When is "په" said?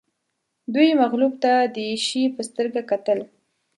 2.35-2.41